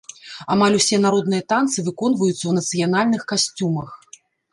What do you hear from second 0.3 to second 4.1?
Амаль усе народныя танцы выконваюцца ў нацыянальных касцюмах.